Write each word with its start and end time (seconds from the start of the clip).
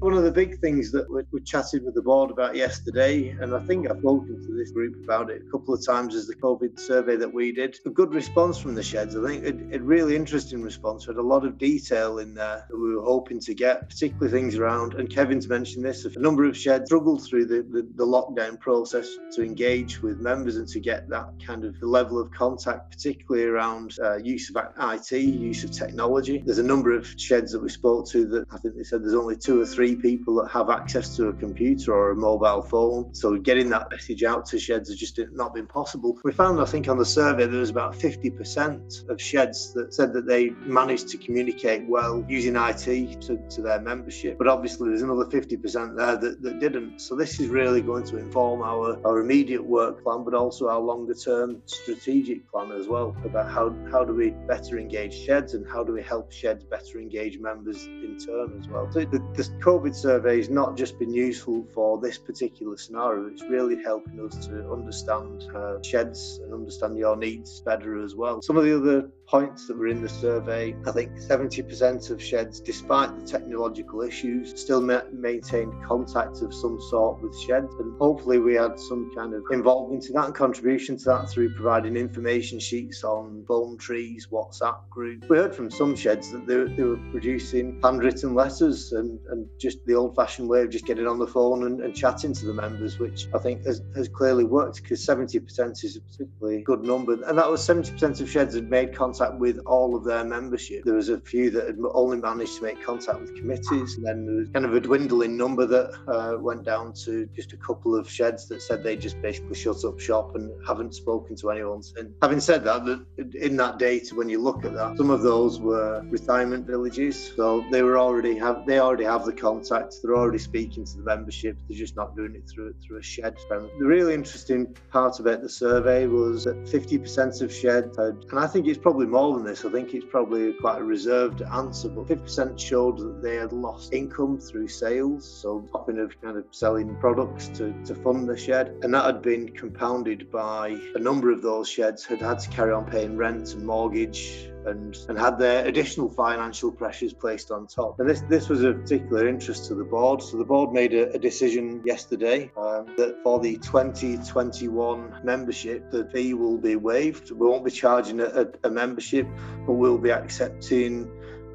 the 0.00 0.32
big 0.34 0.58
things 0.60 0.92
that 0.92 1.10
we, 1.10 1.22
we 1.32 1.40
chatted 1.40 1.84
with 1.84 1.94
the 1.94 2.02
board 2.02 2.30
about 2.30 2.54
yesterday, 2.54 3.30
and 3.30 3.54
I 3.54 3.60
think 3.60 3.90
I've 3.90 3.98
spoken 3.98 4.46
to 4.46 4.54
this 4.56 4.70
group 4.70 4.96
about 5.02 5.30
it 5.30 5.42
a 5.46 5.50
couple 5.50 5.74
of 5.74 5.84
times 5.84 6.14
is 6.14 6.26
the 6.26 6.36
COVID 6.36 6.78
survey 6.78 7.16
that 7.16 7.32
we 7.32 7.52
did. 7.52 7.78
A 7.86 7.90
good 7.90 8.12
response 8.12 8.58
from 8.58 8.74
the 8.74 8.82
sheds. 8.82 9.16
I 9.16 9.26
think 9.26 9.72
a, 9.72 9.76
a 9.76 9.80
really 9.80 10.16
interesting 10.16 10.62
response. 10.62 11.06
We 11.06 11.14
had 11.14 11.18
a 11.18 11.26
lot 11.26 11.44
of 11.44 11.58
detail 11.58 12.18
in 12.18 12.34
there 12.34 12.66
that 12.68 12.76
we 12.76 12.94
were 12.94 13.02
hoping 13.02 13.40
to 13.40 13.54
get, 13.54 13.88
particularly 13.88 14.30
things 14.30 14.56
around, 14.56 14.94
and 14.94 15.08
Kevin's 15.08 15.48
mentioned 15.48 15.84
this, 15.84 16.04
a 16.04 16.18
number 16.18 16.44
of 16.44 16.56
sheds 16.56 16.86
struggled 16.86 17.24
through 17.24 17.46
the, 17.46 17.62
the, 17.62 17.88
the 17.96 18.06
lockdown 18.06 18.58
process 18.60 19.08
to 19.32 19.42
engage 19.42 20.02
with 20.02 20.18
members 20.20 20.56
and 20.56 20.68
to 20.68 20.80
get 20.80 21.08
that 21.08 21.28
kind 21.44 21.64
of 21.64 21.74
level 21.82 22.20
of 22.20 22.30
contact, 22.32 22.90
particularly 22.90 23.46
around 23.46 23.96
uh, 24.02 24.16
use 24.16 24.50
of 24.50 24.56
IT, 24.56 25.12
use 25.12 25.64
of 25.64 25.72
technology. 25.72 26.42
There's 26.44 26.58
a 26.58 26.62
number 26.62 26.94
of 26.94 27.06
sheds 27.16 27.52
that 27.52 27.62
we 27.62 27.68
spoke 27.68 28.08
to 28.10 28.26
that 28.26 28.46
I 28.50 28.58
think 28.58 28.76
they 28.76 28.84
said 28.84 29.02
there's 29.02 29.14
only 29.14 29.36
two 29.36 29.60
or 29.60 29.66
three 29.66 29.87
people 29.96 30.34
that 30.36 30.50
have 30.50 30.70
access 30.70 31.16
to 31.16 31.28
a 31.28 31.32
computer 31.32 31.92
or 31.92 32.10
a 32.10 32.16
mobile 32.16 32.62
phone. 32.62 33.14
So 33.14 33.36
getting 33.36 33.70
that 33.70 33.90
message 33.90 34.22
out 34.24 34.46
to 34.46 34.58
sheds 34.58 34.88
has 34.88 34.98
just 34.98 35.18
not 35.32 35.54
been 35.54 35.66
possible. 35.66 36.18
We 36.24 36.32
found, 36.32 36.60
I 36.60 36.64
think, 36.64 36.88
on 36.88 36.98
the 36.98 37.04
survey 37.04 37.46
there 37.46 37.60
was 37.60 37.70
about 37.70 37.94
50% 37.94 39.08
of 39.08 39.20
sheds 39.20 39.72
that 39.74 39.94
said 39.94 40.12
that 40.14 40.26
they 40.26 40.50
managed 40.50 41.08
to 41.08 41.18
communicate 41.18 41.88
well 41.88 42.24
using 42.28 42.56
IT 42.56 43.20
to, 43.22 43.38
to 43.50 43.62
their 43.62 43.80
membership. 43.80 44.38
But 44.38 44.48
obviously, 44.48 44.88
there's 44.88 45.02
another 45.02 45.24
50% 45.24 45.96
there 45.96 46.16
that, 46.16 46.42
that 46.42 46.60
didn't. 46.60 47.00
So 47.00 47.14
this 47.14 47.40
is 47.40 47.48
really 47.48 47.80
going 47.80 48.04
to 48.04 48.18
inform 48.18 48.62
our, 48.62 48.98
our 49.06 49.20
immediate 49.20 49.64
work 49.64 50.02
plan, 50.02 50.24
but 50.24 50.34
also 50.34 50.68
our 50.68 50.80
longer 50.80 51.14
term 51.14 51.62
strategic 51.66 52.50
plan 52.50 52.72
as 52.72 52.86
well 52.86 53.16
about 53.24 53.50
how, 53.50 53.74
how 53.90 54.04
do 54.04 54.14
we 54.14 54.30
better 54.46 54.78
engage 54.78 55.14
sheds 55.14 55.54
and 55.54 55.66
how 55.68 55.82
do 55.84 55.92
we 55.92 56.02
help 56.02 56.32
sheds 56.32 56.64
better 56.64 56.98
engage 56.98 57.38
members 57.38 57.86
in 57.86 58.18
turn 58.18 58.58
as 58.58 58.68
well. 58.68 58.90
So 58.90 59.00
the, 59.00 59.18
the 59.34 59.44
COVID 59.78 59.94
survey 59.94 60.38
has 60.38 60.50
not 60.50 60.76
just 60.76 60.98
been 60.98 61.14
useful 61.14 61.64
for 61.72 62.00
this 62.00 62.18
particular 62.18 62.76
scenario, 62.76 63.28
it's 63.28 63.42
really 63.42 63.80
helping 63.80 64.18
us 64.26 64.46
to 64.48 64.72
understand 64.72 65.44
uh, 65.54 65.80
sheds 65.82 66.40
and 66.42 66.52
understand 66.52 66.98
your 66.98 67.16
needs 67.16 67.60
better 67.60 68.02
as 68.02 68.12
well. 68.12 68.42
Some 68.42 68.56
of 68.56 68.64
the 68.64 68.76
other 68.76 69.10
points 69.28 69.66
that 69.66 69.76
were 69.76 69.88
in 69.88 70.00
the 70.00 70.08
survey, 70.08 70.74
I 70.86 70.90
think 70.92 71.12
70% 71.12 72.10
of 72.10 72.22
sheds, 72.22 72.60
despite 72.60 73.14
the 73.18 73.26
technological 73.26 74.02
issues, 74.02 74.58
still 74.58 74.80
ma- 74.80 75.02
maintained 75.12 75.72
contact 75.84 76.40
of 76.40 76.54
some 76.54 76.80
sort 76.80 77.22
with 77.22 77.38
sheds. 77.38 77.74
And 77.78 77.98
hopefully, 77.98 78.38
we 78.38 78.54
had 78.54 78.78
some 78.78 79.12
kind 79.14 79.34
of 79.34 79.44
involvement 79.50 80.06
in 80.06 80.14
that 80.14 80.26
and 80.26 80.34
contribution 80.34 80.96
to 80.96 81.04
that 81.04 81.28
through 81.28 81.54
providing 81.54 81.96
information 81.96 82.58
sheets 82.58 83.04
on 83.04 83.44
phone 83.46 83.76
trees, 83.76 84.28
WhatsApp 84.32 84.88
groups. 84.88 85.28
We 85.28 85.36
heard 85.36 85.54
from 85.54 85.70
some 85.70 85.94
sheds 85.94 86.32
that 86.32 86.46
they, 86.46 86.64
they 86.74 86.82
were 86.82 86.96
producing 87.10 87.80
handwritten 87.82 88.34
letters 88.34 88.92
and, 88.92 89.18
and 89.28 89.46
just 89.58 89.84
the 89.84 89.94
old 89.94 90.16
fashioned 90.16 90.48
way 90.48 90.62
of 90.62 90.70
just 90.70 90.86
getting 90.86 91.06
on 91.06 91.18
the 91.18 91.26
phone 91.26 91.64
and, 91.64 91.80
and 91.80 91.94
chatting 91.94 92.32
to 92.32 92.46
the 92.46 92.54
members, 92.54 92.98
which 92.98 93.26
I 93.34 93.38
think 93.38 93.64
has, 93.66 93.82
has 93.94 94.08
clearly 94.08 94.44
worked 94.44 94.82
because 94.82 95.04
70% 95.04 95.84
is 95.84 95.96
a 95.96 96.00
particularly 96.00 96.62
good 96.62 96.82
number. 96.82 97.12
And 97.12 97.38
that 97.38 97.50
was 97.50 97.66
70% 97.66 98.20
of 98.20 98.30
sheds 98.30 98.54
had 98.54 98.70
made 98.70 98.94
contact 98.94 99.17
contact 99.18 99.40
with 99.40 99.58
all 99.66 99.96
of 99.96 100.04
their 100.04 100.24
membership. 100.24 100.84
There 100.84 100.94
was 100.94 101.08
a 101.08 101.20
few 101.20 101.50
that 101.50 101.66
had 101.66 101.76
only 101.92 102.18
managed 102.18 102.56
to 102.58 102.62
make 102.62 102.82
contact 102.82 103.20
with 103.20 103.34
committees, 103.36 103.96
and 103.96 104.06
then 104.06 104.26
there 104.26 104.36
was 104.36 104.48
kind 104.50 104.64
of 104.64 104.74
a 104.74 104.80
dwindling 104.80 105.36
number 105.36 105.66
that 105.66 105.92
uh, 106.08 106.38
went 106.38 106.64
down 106.64 106.92
to 107.04 107.26
just 107.34 107.52
a 107.52 107.56
couple 107.56 107.94
of 107.94 108.08
sheds 108.08 108.48
that 108.48 108.62
said 108.62 108.82
they 108.82 108.96
just 108.96 109.20
basically 109.20 109.54
shut 109.54 109.84
up 109.84 109.98
shop 109.98 110.34
and 110.34 110.50
haven't 110.66 110.94
spoken 110.94 111.36
to 111.36 111.50
anyone 111.50 111.82
since. 111.82 112.14
Having 112.22 112.40
said 112.40 112.64
that, 112.64 113.04
in 113.34 113.56
that 113.56 113.78
data, 113.78 114.14
when 114.14 114.28
you 114.28 114.40
look 114.40 114.64
at 114.64 114.74
that, 114.74 114.96
some 114.96 115.10
of 115.10 115.22
those 115.22 115.60
were 115.60 116.02
retirement 116.08 116.66
villages, 116.66 117.32
so 117.36 117.64
they 117.70 117.82
were 117.82 117.98
already 117.98 118.36
have 118.36 118.66
they 118.66 118.78
already 118.78 119.04
have 119.04 119.24
the 119.24 119.32
contacts. 119.32 120.00
They're 120.00 120.16
already 120.16 120.38
speaking 120.38 120.84
to 120.84 120.96
the 120.96 121.02
membership. 121.02 121.56
They're 121.68 121.78
just 121.78 121.96
not 121.96 122.16
doing 122.16 122.34
it 122.34 122.48
through 122.48 122.74
through 122.86 122.98
a 122.98 123.02
shed. 123.02 123.36
The 123.48 123.68
really 123.80 124.14
interesting 124.14 124.74
part 124.90 125.20
about 125.20 125.42
the 125.42 125.48
survey 125.48 126.06
was 126.06 126.44
that 126.44 126.56
50% 126.64 127.42
of 127.42 127.52
sheds 127.52 127.96
had, 127.96 128.16
and 128.30 128.38
I 128.38 128.46
think 128.46 128.66
it's 128.66 128.78
probably 128.78 129.06
more 129.08 129.34
than 129.34 129.44
this. 129.44 129.64
I 129.64 129.70
think 129.70 129.94
it's 129.94 130.06
probably 130.08 130.52
quite 130.54 130.80
a 130.80 130.84
reserved 130.84 131.42
answer, 131.42 131.88
but 131.88 132.06
50% 132.06 132.58
showed 132.58 132.98
that 132.98 133.22
they 133.22 133.36
had 133.36 133.52
lost 133.52 133.92
income 133.92 134.38
through 134.38 134.68
sales, 134.68 135.26
so 135.28 135.64
stopping 135.68 135.98
of 135.98 136.20
kind 136.20 136.36
of 136.36 136.44
selling 136.50 136.96
products 136.96 137.48
to, 137.48 137.72
to 137.84 137.94
fund 137.94 138.28
the 138.28 138.36
shed. 138.36 138.76
And 138.82 138.92
that 138.94 139.04
had 139.04 139.22
been 139.22 139.48
compounded 139.48 140.30
by 140.30 140.78
a 140.94 140.98
number 140.98 141.30
of 141.30 141.42
those 141.42 141.68
sheds 141.68 142.04
had 142.04 142.20
had 142.20 142.38
to 142.40 142.50
carry 142.50 142.72
on 142.72 142.84
paying 142.84 143.16
rent 143.16 143.54
and 143.54 143.64
mortgage 143.64 144.50
and, 144.68 144.96
and 145.08 145.18
had 145.18 145.38
their 145.38 145.66
additional 145.66 146.08
financial 146.08 146.70
pressures 146.70 147.12
placed 147.12 147.50
on 147.50 147.66
top. 147.66 148.00
And 148.00 148.08
this, 148.08 148.22
this 148.28 148.48
was 148.48 148.62
of 148.62 148.82
particular 148.82 149.28
interest 149.28 149.66
to 149.66 149.74
the 149.74 149.84
board. 149.84 150.22
So 150.22 150.36
the 150.36 150.44
board 150.44 150.72
made 150.72 150.94
a, 150.94 151.12
a 151.12 151.18
decision 151.18 151.82
yesterday 151.84 152.50
um, 152.56 152.86
that 152.96 153.18
for 153.22 153.40
the 153.40 153.56
2021 153.58 155.20
membership, 155.24 155.90
the 155.90 156.04
fee 156.06 156.34
will 156.34 156.58
be 156.58 156.76
waived. 156.76 157.30
We 157.30 157.46
won't 157.46 157.64
be 157.64 157.70
charging 157.70 158.20
a, 158.20 158.46
a 158.64 158.70
membership, 158.70 159.26
but 159.66 159.72
we'll 159.72 159.98
be 159.98 160.10
accepting 160.10 161.10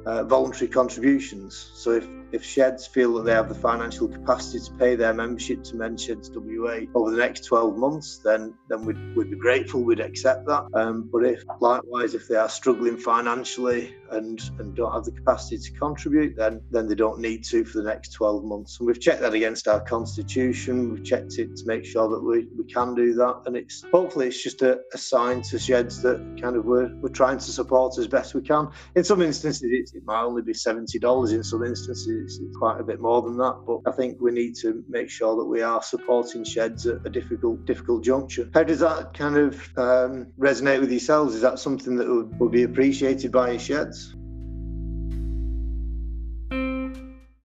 uh, 0.06 0.24
voluntary 0.24 0.68
contributions. 0.68 1.70
So 1.74 1.92
if 1.92 2.06
if 2.34 2.44
sheds 2.44 2.84
feel 2.84 3.14
that 3.14 3.24
they 3.24 3.32
have 3.32 3.48
the 3.48 3.54
financial 3.54 4.08
capacity 4.08 4.58
to 4.58 4.72
pay 4.72 4.96
their 4.96 5.14
membership 5.14 5.62
to 5.62 5.76
Men's 5.76 6.02
Sheds 6.02 6.30
WA 6.34 6.80
over 6.92 7.12
the 7.12 7.16
next 7.16 7.44
12 7.44 7.78
months, 7.78 8.18
then 8.24 8.54
then 8.68 8.84
we'd, 8.84 9.16
we'd 9.16 9.30
be 9.30 9.36
grateful, 9.36 9.84
we'd 9.84 10.00
accept 10.00 10.46
that. 10.46 10.64
Um, 10.74 11.08
but 11.12 11.24
if 11.24 11.44
likewise, 11.60 12.14
if 12.14 12.26
they 12.26 12.34
are 12.34 12.48
struggling 12.48 12.96
financially 12.96 13.94
and, 14.10 14.40
and 14.58 14.74
don't 14.74 14.92
have 14.92 15.04
the 15.04 15.12
capacity 15.12 15.58
to 15.58 15.78
contribute, 15.78 16.36
then 16.36 16.62
then 16.72 16.88
they 16.88 16.96
don't 16.96 17.20
need 17.20 17.44
to 17.44 17.64
for 17.64 17.78
the 17.78 17.88
next 17.88 18.10
12 18.14 18.44
months. 18.44 18.80
And 18.80 18.88
we've 18.88 19.00
checked 19.00 19.20
that 19.20 19.32
against 19.32 19.68
our 19.68 19.80
constitution, 19.80 20.90
we've 20.92 21.04
checked 21.04 21.38
it 21.38 21.54
to 21.56 21.66
make 21.66 21.84
sure 21.84 22.08
that 22.08 22.20
we, 22.20 22.48
we 22.58 22.64
can 22.64 22.96
do 22.96 23.14
that. 23.14 23.42
And 23.46 23.56
it's 23.56 23.84
hopefully 23.92 24.26
it's 24.26 24.42
just 24.42 24.62
a, 24.62 24.80
a 24.92 24.98
sign 24.98 25.42
to 25.42 25.58
sheds 25.60 26.02
that 26.02 26.18
kind 26.42 26.56
of 26.56 26.64
we're, 26.64 26.92
we're 26.96 27.10
trying 27.10 27.38
to 27.38 27.52
support 27.52 27.96
as 27.96 28.08
best 28.08 28.34
we 28.34 28.42
can. 28.42 28.70
In 28.96 29.04
some 29.04 29.22
instances, 29.22 29.62
it, 29.62 29.96
it 29.96 30.04
might 30.04 30.22
only 30.22 30.42
be 30.42 30.52
$70. 30.52 31.32
In 31.32 31.44
some 31.44 31.62
instances, 31.62 32.23
it's, 32.24 32.38
it's 32.38 32.56
quite 32.56 32.80
a 32.80 32.84
bit 32.84 33.00
more 33.00 33.22
than 33.22 33.36
that. 33.36 33.62
But 33.66 33.80
I 33.86 33.94
think 33.94 34.20
we 34.20 34.32
need 34.32 34.56
to 34.56 34.84
make 34.88 35.10
sure 35.10 35.36
that 35.36 35.44
we 35.44 35.62
are 35.62 35.82
supporting 35.82 36.44
sheds 36.44 36.86
at 36.86 37.04
a 37.04 37.10
difficult, 37.10 37.64
difficult 37.66 38.02
juncture. 38.04 38.48
How 38.52 38.64
does 38.64 38.80
that 38.80 39.14
kind 39.14 39.36
of 39.36 39.54
um, 39.76 40.32
resonate 40.38 40.80
with 40.80 40.90
yourselves? 40.90 41.34
Is 41.34 41.42
that 41.42 41.58
something 41.58 41.96
that 41.96 42.08
would, 42.08 42.38
would 42.40 42.52
be 42.52 42.64
appreciated 42.64 43.30
by 43.30 43.50
your 43.50 43.60
sheds? 43.60 44.14